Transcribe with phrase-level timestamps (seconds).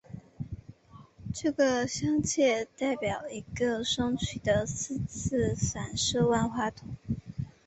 [1.31, 6.89] 这个镶嵌代表一个双曲的四次反射万花筒。